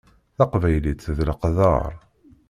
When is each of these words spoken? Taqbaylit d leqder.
Taqbaylit 0.37 1.05
d 1.17 1.19
leqder. 1.27 1.93